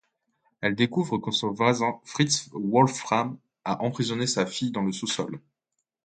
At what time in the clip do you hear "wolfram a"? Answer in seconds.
2.55-3.83